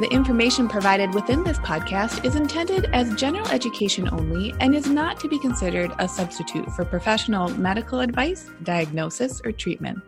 [0.00, 5.20] The information provided within this podcast is intended as general education only and is not
[5.20, 9.98] to be considered a substitute for professional medical advice, diagnosis, or treatment.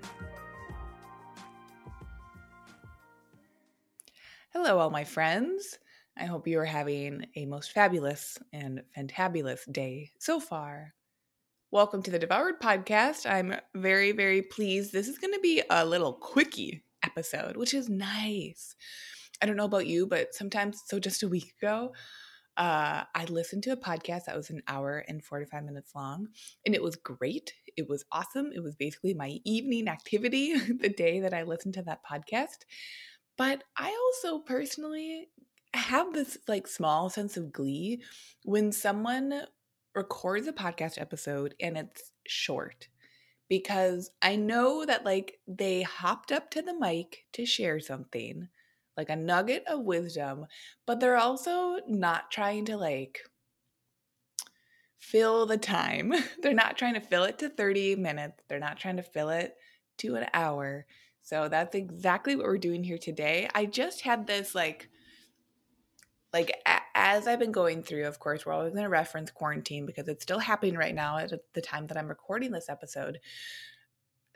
[4.54, 5.78] Hello, all my friends.
[6.16, 10.94] I hope you are having a most fabulous and fantabulous day so far.
[11.70, 13.30] Welcome to the Devoured Podcast.
[13.30, 14.94] I'm very, very pleased.
[14.94, 18.74] This is going to be a little quickie episode, which is nice.
[19.42, 21.92] I don't know about you, but sometimes, so just a week ago,
[22.56, 26.28] uh, I listened to a podcast that was an hour and 45 minutes long,
[26.64, 27.52] and it was great.
[27.76, 28.52] It was awesome.
[28.54, 32.64] It was basically my evening activity the day that I listened to that podcast.
[33.36, 35.28] But I also personally
[35.74, 38.02] have this like small sense of glee
[38.44, 39.42] when someone
[39.94, 42.88] records a podcast episode and it's short
[43.48, 48.48] because I know that like they hopped up to the mic to share something,
[48.96, 50.46] like a nugget of wisdom,
[50.86, 53.20] but they're also not trying to like
[54.98, 56.12] fill the time.
[56.42, 58.42] they're not trying to fill it to 30 minutes.
[58.48, 59.54] They're not trying to fill it
[59.98, 60.86] to an hour.
[61.22, 63.48] So that's exactly what we're doing here today.
[63.54, 64.90] I just had this like
[66.32, 69.86] like a- as I've been going through, of course, we're always going to reference quarantine
[69.86, 73.20] because it's still happening right now at the time that I'm recording this episode.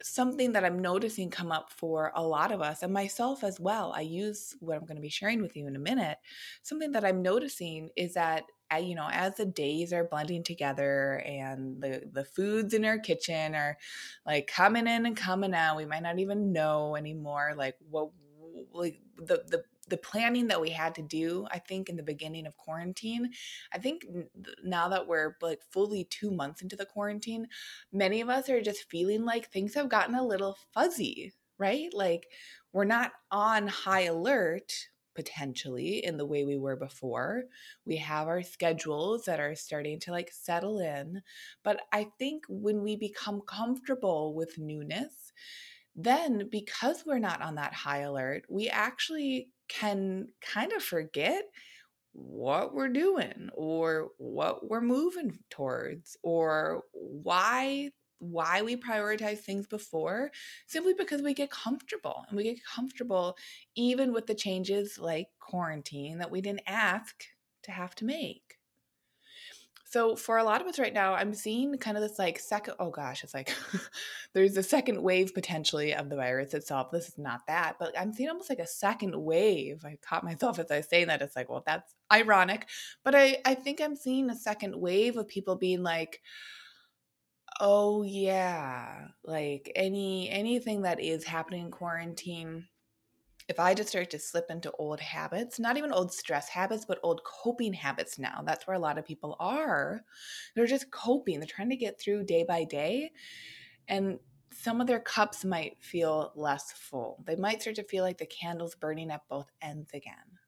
[0.03, 3.93] Something that I'm noticing come up for a lot of us and myself as well.
[3.97, 6.19] I use what I'm going to be sharing with you in a minute.
[6.63, 11.23] Something that I'm noticing is that uh, you know as the days are blending together
[11.27, 13.79] and the the foods in our kitchen are
[14.27, 18.11] like coming in and coming out we might not even know anymore like what
[18.73, 22.47] like the the the planning that we had to do i think in the beginning
[22.47, 23.31] of quarantine
[23.73, 24.05] i think
[24.65, 27.47] now that we're like fully 2 months into the quarantine
[27.93, 32.29] many of us are just feeling like things have gotten a little fuzzy right like
[32.73, 34.73] we're not on high alert
[35.19, 37.43] potentially in the way we were before.
[37.85, 41.23] We have our schedules that are starting to like settle in.
[41.65, 45.33] But I think when we become comfortable with newness,
[45.99, 51.45] then because we're not on that high alert, we actually can kind of forget
[52.13, 60.31] what we're doing or what we're moving towards or why why we prioritize things before
[60.67, 63.37] simply because we get comfortable and we get comfortable
[63.77, 67.25] even with the changes like quarantine that we didn't ask
[67.63, 68.58] to have to make.
[69.91, 72.75] So for a lot of us right now, I'm seeing kind of this like second
[72.79, 73.55] oh gosh, it's like
[74.35, 76.91] there's a second wave potentially of the virus itself.
[76.91, 79.85] This is not that, but I'm seeing almost like a second wave.
[79.85, 81.23] I caught myself as I say that.
[81.23, 82.67] It's like, well, that's ironic.
[83.03, 86.21] But I, I think I'm seeing a second wave of people being like,
[87.61, 89.09] Oh yeah.
[89.25, 92.67] Like any anything that is happening in quarantine,
[93.49, 97.01] if I just start to slip into old habits, not even old stress habits, but
[97.03, 98.43] old coping habits now.
[98.45, 100.05] That's where a lot of people are.
[100.55, 101.41] They're just coping.
[101.41, 103.13] They're trying to get through day by day.
[103.89, 104.21] And
[104.53, 107.23] some of their cups might feel less full.
[107.27, 110.39] They might start to feel like the candle's burning at both ends again.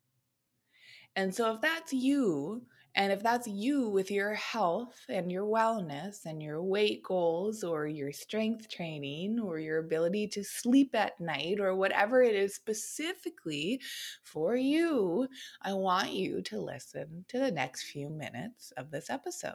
[1.16, 6.24] And so if that's you, and if that's you with your health and your wellness
[6.24, 11.60] and your weight goals or your strength training or your ability to sleep at night
[11.60, 13.80] or whatever it is specifically
[14.24, 15.28] for you,
[15.62, 19.54] I want you to listen to the next few minutes of this episode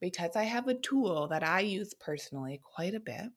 [0.00, 3.30] because I have a tool that I use personally quite a bit.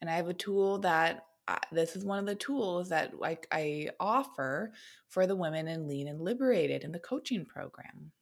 [0.00, 1.24] And I have a tool that
[1.70, 4.72] this is one of the tools that like I offer
[5.08, 8.12] for the women in Lean and Liberated in the coaching program.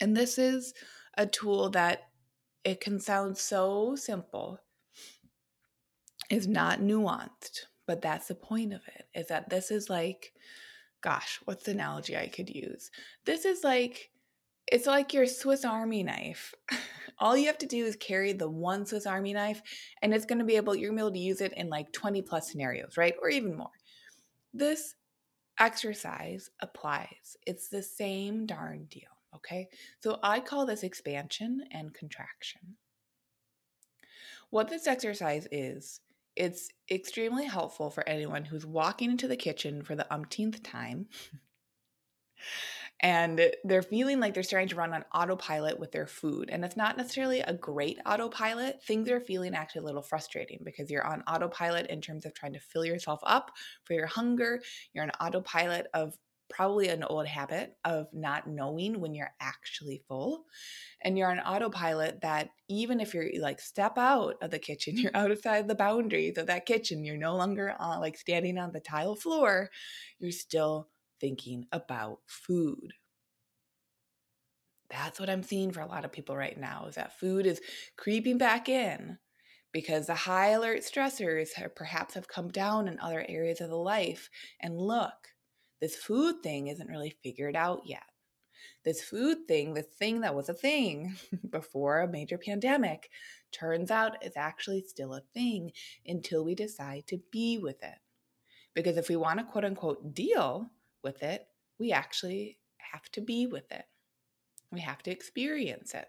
[0.00, 0.74] And this is
[1.16, 2.08] a tool that
[2.64, 4.58] it can sound so simple,
[6.30, 10.32] is not nuanced, but that's the point of it, is that this is like,
[11.00, 12.90] gosh, what's the analogy I could use?
[13.24, 14.10] This is like
[14.70, 16.54] it's like your Swiss Army knife.
[17.18, 19.62] All you have to do is carry the one Swiss Army knife,
[20.02, 21.70] and it's going to be able, you're going to be able to use it in
[21.70, 23.14] like 20 plus scenarios, right?
[23.22, 23.70] Or even more.
[24.52, 24.94] This
[25.58, 27.36] exercise applies.
[27.46, 29.68] It's the same darn deal, okay?
[30.00, 32.76] So I call this expansion and contraction.
[34.50, 36.00] What this exercise is,
[36.36, 41.06] it's extremely helpful for anyone who's walking into the kitchen for the umpteenth time
[43.00, 46.48] and they're feeling like they're starting to run on autopilot with their food.
[46.50, 48.82] And it's not necessarily a great autopilot.
[48.82, 52.54] Things are feeling actually a little frustrating because you're on autopilot in terms of trying
[52.54, 53.50] to fill yourself up
[53.84, 54.62] for your hunger.
[54.94, 56.16] You're on autopilot of
[56.48, 60.44] probably an old habit of not knowing when you're actually full.
[61.02, 65.16] And you're on autopilot that even if you're like step out of the kitchen, you're
[65.16, 69.16] outside the boundaries of that kitchen, you're no longer on, like standing on the tile
[69.16, 69.70] floor,
[70.18, 70.88] you're still
[71.20, 72.92] thinking about food.
[74.88, 77.60] That's what I'm seeing for a lot of people right now is that food is
[77.96, 79.18] creeping back in
[79.72, 83.76] because the high alert stressors have, perhaps have come down in other areas of the
[83.76, 84.30] life.
[84.60, 85.34] And look,
[85.80, 88.04] this food thing isn't really figured out yet.
[88.84, 91.16] This food thing, the thing that was a thing
[91.50, 93.10] before a major pandemic,
[93.52, 95.72] turns out is actually still a thing
[96.06, 97.98] until we decide to be with it.
[98.74, 100.70] Because if we want to quote unquote deal
[101.02, 101.46] with it,
[101.78, 102.58] we actually
[102.92, 103.84] have to be with it.
[104.72, 106.06] We have to experience it.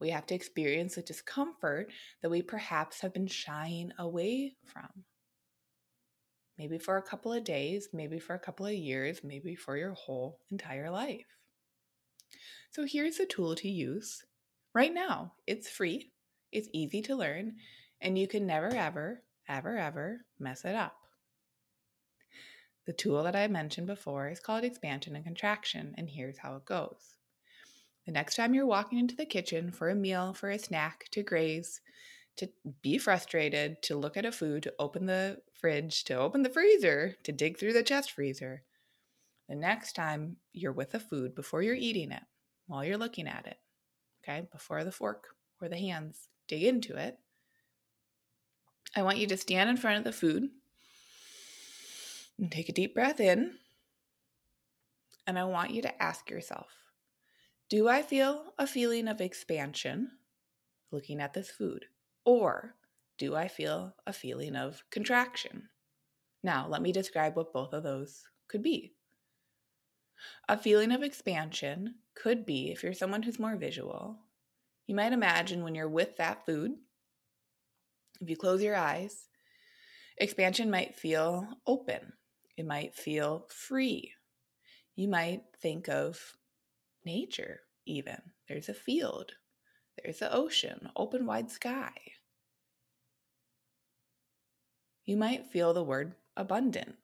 [0.00, 1.90] We have to experience the discomfort
[2.20, 5.04] that we perhaps have been shying away from.
[6.58, 9.92] Maybe for a couple of days, maybe for a couple of years, maybe for your
[9.92, 11.26] whole entire life.
[12.70, 14.24] So here's a tool to use
[14.74, 15.32] right now.
[15.46, 16.12] It's free,
[16.50, 17.56] it's easy to learn,
[18.00, 20.96] and you can never, ever, ever, ever mess it up.
[22.86, 26.64] The tool that I mentioned before is called expansion and contraction, and here's how it
[26.64, 27.14] goes.
[28.06, 31.22] The next time you're walking into the kitchen for a meal, for a snack, to
[31.22, 31.80] graze,
[32.36, 32.48] to
[32.82, 37.16] be frustrated, to look at a food, to open the fridge, to open the freezer,
[37.22, 38.62] to dig through the chest freezer,
[39.48, 42.22] the next time you're with a food before you're eating it,
[42.66, 43.58] while you're looking at it,
[44.22, 45.28] okay, before the fork
[45.60, 47.18] or the hands dig into it,
[48.96, 50.48] I want you to stand in front of the food
[52.38, 53.54] and take a deep breath in.
[55.26, 56.68] And I want you to ask yourself
[57.68, 60.12] Do I feel a feeling of expansion
[60.90, 61.86] looking at this food?
[62.24, 62.74] Or
[63.18, 65.68] do I feel a feeling of contraction?
[66.42, 68.94] Now, let me describe what both of those could be.
[70.48, 74.18] A feeling of expansion could be, if you're someone who's more visual,
[74.86, 76.72] you might imagine when you're with that food,
[78.20, 79.28] if you close your eyes,
[80.16, 82.12] expansion might feel open.
[82.56, 84.12] It might feel free.
[84.94, 86.36] You might think of
[87.04, 88.20] nature, even.
[88.48, 89.32] There's a field,
[89.96, 91.92] there's the ocean, open wide sky.
[95.04, 96.96] You might feel the word abundant.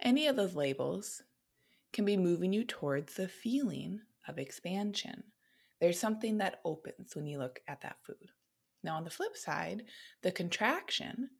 [0.00, 1.22] Any of those labels
[1.92, 5.24] can be moving you towards the feeling of expansion.
[5.80, 8.30] There's something that opens when you look at that food.
[8.82, 9.84] Now, on the flip side,
[10.22, 11.30] the contraction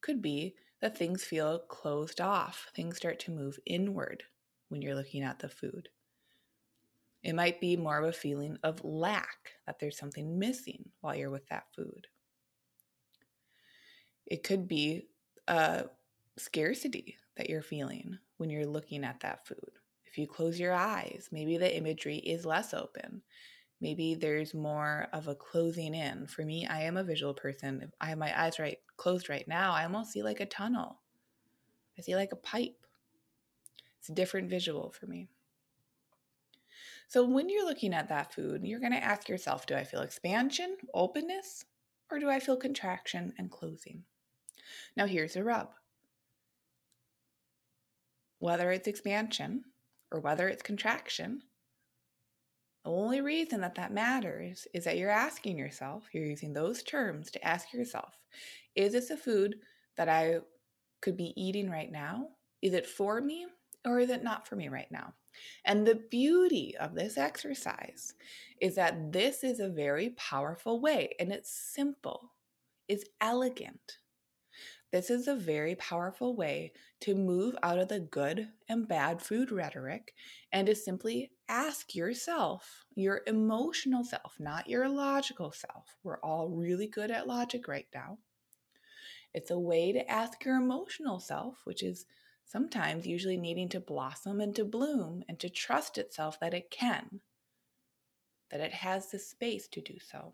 [0.00, 2.70] could be that things feel closed off.
[2.74, 4.24] Things start to move inward
[4.68, 5.88] when you're looking at the food.
[7.26, 11.30] It might be more of a feeling of lack, that there's something missing while you're
[11.30, 12.06] with that food.
[14.26, 15.08] It could be
[15.48, 15.86] a
[16.38, 19.70] scarcity that you're feeling when you're looking at that food.
[20.06, 23.22] If you close your eyes, maybe the imagery is less open
[23.80, 26.26] maybe there's more of a closing in.
[26.26, 27.82] For me, I am a visual person.
[27.82, 31.00] If I have my eyes right closed right now, I almost see like a tunnel.
[31.98, 32.86] I see like a pipe.
[33.98, 35.28] It's a different visual for me.
[37.08, 40.00] So when you're looking at that food, you're going to ask yourself, do I feel
[40.00, 41.64] expansion, openness,
[42.10, 44.02] or do I feel contraction and closing?
[44.96, 45.70] Now here's a rub.
[48.38, 49.64] Whether it's expansion
[50.10, 51.42] or whether it's contraction,
[52.84, 57.30] the only reason that that matters is that you're asking yourself, you're using those terms
[57.32, 58.16] to ask yourself,
[58.74, 59.56] is this a food
[59.96, 60.38] that I
[61.00, 62.28] could be eating right now?
[62.62, 63.46] Is it for me
[63.84, 65.14] or is it not for me right now?
[65.64, 68.14] And the beauty of this exercise
[68.60, 72.32] is that this is a very powerful way and it's simple,
[72.88, 73.98] it's elegant.
[74.92, 79.50] This is a very powerful way to move out of the good and bad food
[79.50, 80.14] rhetoric
[80.52, 85.96] and to simply ask yourself, your emotional self, not your logical self.
[86.02, 88.18] We're all really good at logic right now.
[89.34, 92.06] It's a way to ask your emotional self, which is
[92.46, 97.20] sometimes usually needing to blossom and to bloom and to trust itself that it can,
[98.50, 100.32] that it has the space to do so.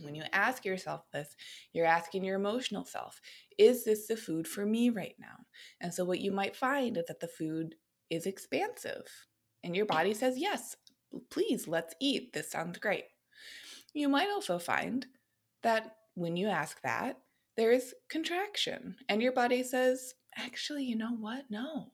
[0.00, 1.36] When you ask yourself this,
[1.72, 3.20] you're asking your emotional self,
[3.58, 5.44] is this the food for me right now?
[5.80, 7.74] And so, what you might find is that the food
[8.08, 9.06] is expansive,
[9.62, 10.74] and your body says, yes,
[11.30, 12.32] please, let's eat.
[12.32, 13.04] This sounds great.
[13.92, 15.06] You might also find
[15.62, 17.18] that when you ask that,
[17.56, 21.44] there is contraction, and your body says, actually, you know what?
[21.50, 21.92] No.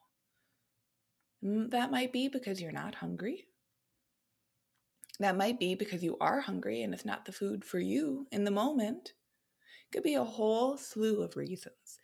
[1.44, 3.46] Mm, that might be because you're not hungry.
[5.18, 8.44] That might be because you are hungry and it's not the food for you in
[8.44, 9.14] the moment.
[9.86, 11.98] It could be a whole slew of reasons.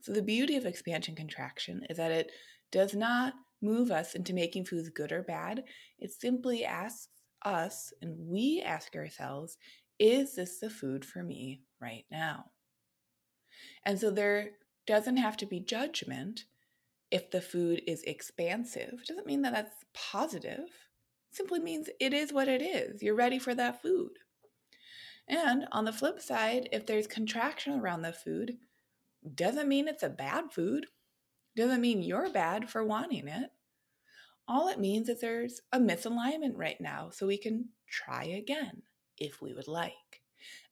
[0.00, 2.30] So, the beauty of expansion contraction is that it
[2.72, 5.64] does not move us into making foods good or bad.
[5.98, 7.08] It simply asks
[7.44, 9.56] us, and we ask ourselves,
[9.98, 12.46] is this the food for me right now?
[13.84, 14.50] And so there
[14.86, 16.44] doesn't have to be judgment
[17.10, 18.94] if the food is expansive.
[19.00, 20.68] It doesn't mean that that's positive.
[21.30, 23.02] It simply means it is what it is.
[23.02, 24.12] You're ready for that food.
[25.28, 28.58] And on the flip side, if there's contraction around the food,
[29.34, 30.86] doesn't mean it's a bad food.
[31.56, 33.50] Doesn't mean you're bad for wanting it.
[34.48, 38.82] All it means is there's a misalignment right now, so we can try again
[39.18, 39.92] if we would like.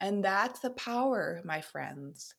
[0.00, 2.34] And that's the power, my friends,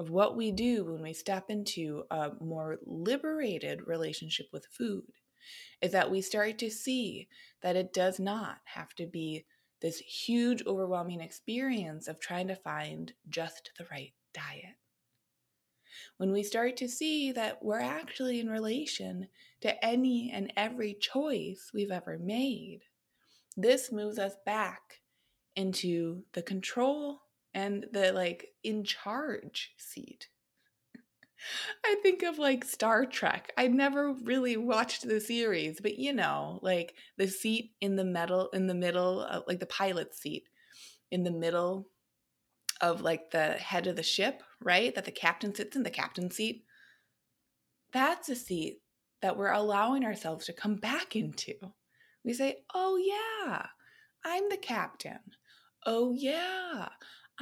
[0.00, 5.04] of what we do when we step into a more liberated relationship with food
[5.82, 7.28] is that we start to see
[7.62, 9.44] that it does not have to be
[9.82, 14.78] this huge, overwhelming experience of trying to find just the right diet.
[16.16, 19.28] When we start to see that we're actually in relation
[19.60, 22.80] to any and every choice we've ever made,
[23.54, 25.02] this moves us back
[25.54, 27.20] into the control
[27.54, 30.28] and the like in charge seat.
[31.84, 33.52] I think of like Star Trek.
[33.56, 38.48] I never really watched the series, but you know, like the seat in the middle
[38.50, 40.48] in the middle of like the pilot seat
[41.10, 41.88] in the middle
[42.80, 44.94] of like the head of the ship, right?
[44.94, 46.64] That the captain sits in the captain seat.
[47.92, 48.80] That's a seat
[49.20, 51.54] that we're allowing ourselves to come back into.
[52.24, 53.66] We say, "Oh yeah,
[54.24, 55.20] I'm the captain
[55.86, 56.88] oh, yeah,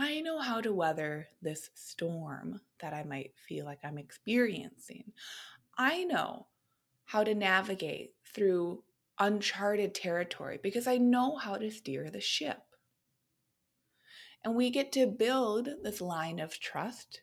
[0.01, 5.13] I know how to weather this storm that I might feel like I'm experiencing.
[5.77, 6.47] I know
[7.07, 8.85] how to navigate through
[9.19, 12.63] uncharted territory because I know how to steer the ship.
[14.45, 17.23] And we get to build this line of trust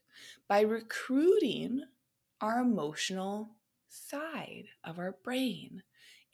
[0.49, 1.81] by recruiting
[2.41, 3.55] our emotional
[3.87, 5.81] side of our brain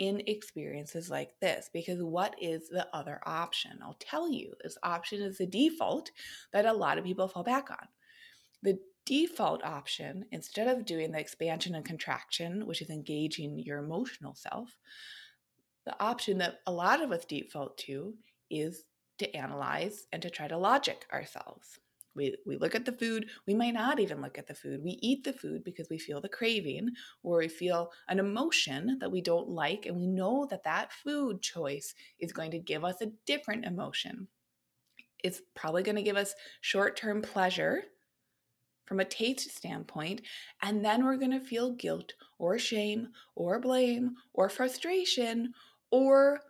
[0.02, 3.78] in experiences like this because what is the other option?
[3.84, 6.10] I'll tell you, this option is the default
[6.52, 7.88] that a lot of people fall back on.
[8.64, 14.34] The default option, instead of doing the expansion and contraction, which is engaging your emotional
[14.34, 14.76] self,
[15.86, 18.16] the option that a lot of us default to
[18.50, 18.86] is
[19.20, 21.78] to analyze and to try to logic ourselves.
[22.16, 23.30] We, we look at the food.
[23.48, 24.84] We might not even look at the food.
[24.84, 26.92] We eat the food because we feel the craving
[27.24, 29.86] or we feel an emotion that we don't like.
[29.86, 34.28] And we know that that food choice is going to give us a different emotion.
[35.24, 37.84] It's probably going to give us short term pleasure
[38.86, 40.22] from a taste standpoint.
[40.62, 45.54] And then we're going to feel guilt or shame or blame or frustration
[45.92, 46.42] or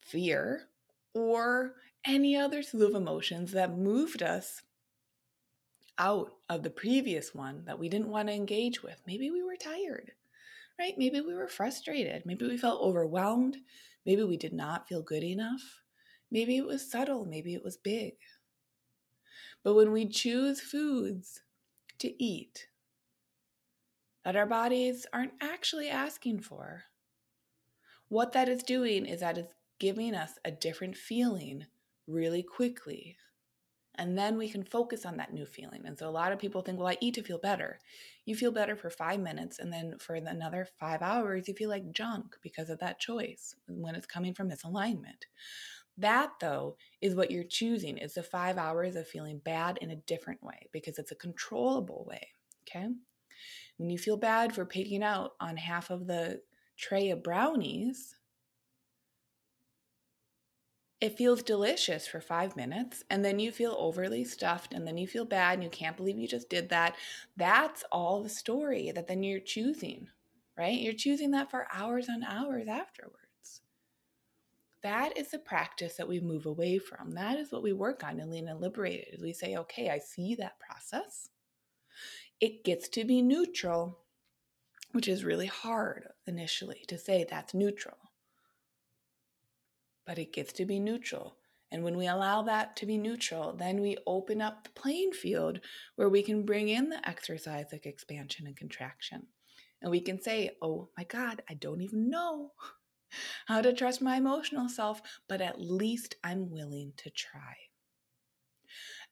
[0.00, 0.68] fear
[1.14, 1.74] or
[2.06, 4.62] any other slew of emotions that moved us
[5.98, 9.02] out of the previous one that we didn't want to engage with.
[9.06, 10.12] Maybe we were tired,
[10.78, 10.94] right?
[10.96, 12.24] Maybe we were frustrated.
[12.24, 13.56] Maybe we felt overwhelmed.
[14.06, 15.82] Maybe we did not feel good enough.
[16.30, 17.24] Maybe it was subtle.
[17.24, 18.14] Maybe it was big.
[19.64, 21.42] But when we choose foods
[21.98, 22.68] to eat
[24.24, 26.84] that our bodies aren't actually asking for,
[28.08, 31.66] what that is doing is that it's giving us a different feeling
[32.06, 33.16] really quickly
[33.98, 35.82] and then we can focus on that new feeling.
[35.84, 37.78] And so a lot of people think, well, I eat to feel better.
[38.24, 41.92] You feel better for five minutes, and then for another five hours, you feel like
[41.92, 45.24] junk because of that choice when it's coming from misalignment.
[45.98, 49.96] That, though, is what you're choosing is the five hours of feeling bad in a
[49.96, 52.28] different way because it's a controllable way.
[52.62, 52.86] Okay.
[53.78, 56.40] When you feel bad for picking out on half of the
[56.76, 58.14] tray of brownies,
[61.00, 65.06] it feels delicious for five minutes and then you feel overly stuffed and then you
[65.06, 66.96] feel bad and you can't believe you just did that.
[67.36, 70.08] That's all the story that then you're choosing
[70.58, 70.80] right?
[70.80, 73.62] You're choosing that for hours and hours afterwards.
[74.82, 77.12] That is the practice that we move away from.
[77.12, 80.34] That is what we work on in lean and liberated we say okay i see
[80.34, 81.30] that process.
[82.40, 84.00] It gets to be neutral
[84.92, 87.97] which is really hard initially to say that's neutral.
[90.08, 91.36] But it gets to be neutral.
[91.70, 95.60] And when we allow that to be neutral, then we open up the playing field
[95.96, 99.26] where we can bring in the exercise like expansion and contraction.
[99.82, 102.52] And we can say, oh my God, I don't even know
[103.46, 107.56] how to trust my emotional self, but at least I'm willing to try.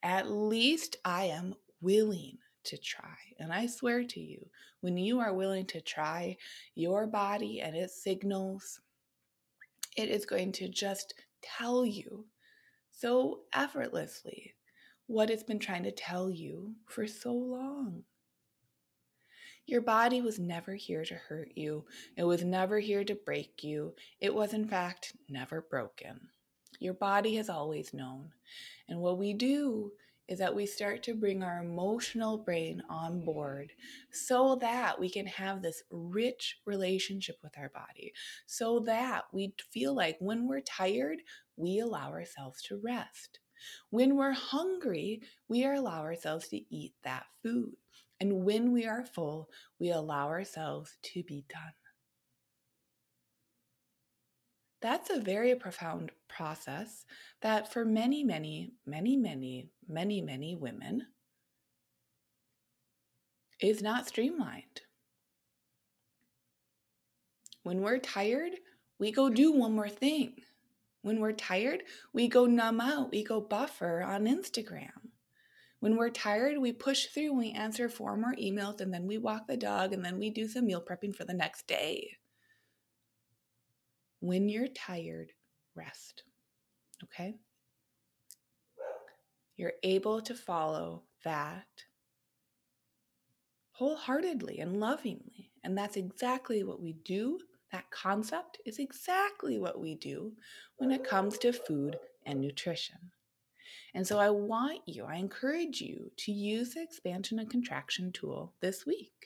[0.03, 3.17] At least I am willing to try.
[3.39, 4.49] And I swear to you,
[4.81, 6.39] when you are willing to try
[6.75, 8.81] your body and its signals,
[9.97, 12.27] it is going to just tell you
[12.91, 14.55] so effortlessly
[15.07, 18.03] what it's been trying to tell you for so long.
[19.67, 21.85] Your body was never here to hurt you.
[22.17, 23.95] It was never here to break you.
[24.21, 26.21] It was, in fact, never broken.
[26.79, 28.31] Your body has always known.
[28.89, 29.93] And what we do
[30.29, 33.73] is that we start to bring our emotional brain on board
[34.11, 38.13] so that we can have this rich relationship with our body,
[38.47, 41.19] so that we feel like when we're tired,
[41.57, 43.39] we allow ourselves to rest.
[43.91, 47.75] When we're hungry, we allow ourselves to eat that food.
[48.21, 51.73] And when we are full, we allow ourselves to be done.
[54.87, 57.07] That's a very profound process
[57.43, 61.09] that for many, many, many, many, many, many women
[63.61, 64.83] is not streamlined.
[67.65, 68.53] When we're tired,
[69.01, 70.35] we go do one more thing.
[71.03, 75.11] When we're tired, we go numb out, we go buffer on Instagram.
[75.81, 79.49] When we're tired, we push through, we answer four more emails, and then we walk
[79.49, 82.19] the dog, and then we do some meal prepping for the next day.
[84.21, 85.33] When you're tired,
[85.75, 86.23] rest.
[87.05, 87.37] Okay?
[89.57, 91.67] You're able to follow that
[93.73, 95.51] wholeheartedly and lovingly.
[95.63, 97.39] And that's exactly what we do.
[97.73, 100.33] That concept is exactly what we do
[100.77, 102.97] when it comes to food and nutrition.
[103.95, 108.55] And so I want you, I encourage you to use the expansion and contraction tool
[108.61, 109.26] this week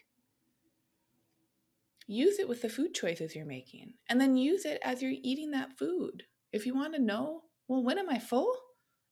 [2.11, 5.53] use it with the food choices you're making and then use it as you're eating
[5.53, 6.25] that food.
[6.53, 8.53] If you want to know, well, when am I full?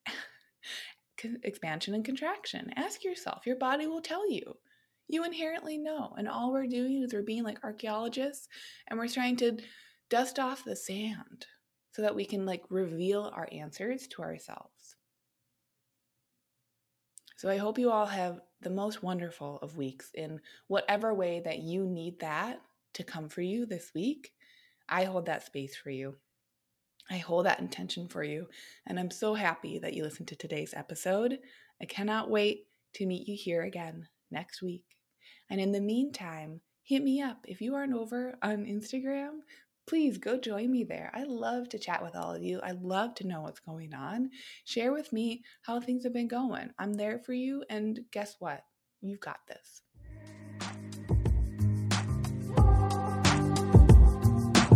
[1.44, 2.72] Expansion and contraction.
[2.74, 4.54] Ask yourself, your body will tell you.
[5.06, 6.12] You inherently know.
[6.18, 8.48] And all we're doing is we're being like archaeologists
[8.88, 9.58] and we're trying to
[10.10, 11.46] dust off the sand
[11.92, 14.96] so that we can like reveal our answers to ourselves.
[17.36, 21.60] So I hope you all have the most wonderful of weeks in whatever way that
[21.60, 22.60] you need that
[22.98, 24.32] to come for you this week,
[24.88, 26.16] I hold that space for you.
[27.10, 28.48] I hold that intention for you.
[28.86, 31.38] And I'm so happy that you listened to today's episode.
[31.80, 34.84] I cannot wait to meet you here again next week.
[35.48, 37.38] And in the meantime, hit me up.
[37.46, 39.38] If you aren't over on Instagram,
[39.86, 41.10] please go join me there.
[41.14, 42.60] I love to chat with all of you.
[42.62, 44.30] I love to know what's going on.
[44.64, 46.70] Share with me how things have been going.
[46.78, 47.64] I'm there for you.
[47.70, 48.64] And guess what?
[49.00, 49.82] You've got this.